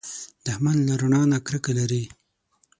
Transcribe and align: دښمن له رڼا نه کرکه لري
دښمن 0.45 0.77
له 0.87 0.93
رڼا 1.01 1.21
نه 1.31 1.37
کرکه 1.47 1.71
لري 1.79 2.03